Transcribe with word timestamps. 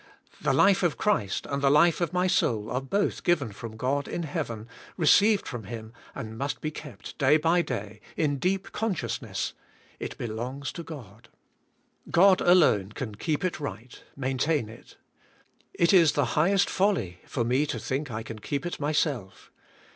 The 0.41 0.51
life 0.51 0.81
of 0.81 0.97
Christ 0.97 1.45
and 1.47 1.61
the 1.61 1.69
life 1.69 2.01
of 2.01 2.11
my 2.11 2.25
soul 2.25 2.71
are 2.71 2.81
both 2.81 3.23
given 3.23 3.51
from 3.51 3.77
God 3.77 4.07
in 4.07 4.23
heaven, 4.23 4.67
received 4.97 5.47
from 5.47 5.65
Him, 5.65 5.93
and 6.15 6.39
must 6.39 6.59
be 6.59 6.71
kept 6.71 7.15
day 7.19 7.37
by 7.37 7.61
day, 7.61 8.01
in 8.17 8.37
deep 8.39 8.71
consciousness, 8.71 9.53
it 9.99 10.17
belongs 10.17 10.71
to 10.71 10.81
God. 10.81 11.29
God, 12.09 12.41
alone, 12.41 12.93
can 12.93 13.13
keep 13.13 13.45
it 13.45 13.59
right, 13.59 14.01
maintain 14.15 14.69
it. 14.69 14.97
It 15.71 15.93
is 15.93 16.13
the 16.13 16.25
highest 16.33 16.67
folly 16.67 17.19
for 17.27 17.43
me 17.43 17.67
to 17.67 17.77
think 17.77 18.09
I 18.09 18.23
can 18.23 18.39
keep 18.39 18.65
it 18.65 18.79
myself. 18.79 19.51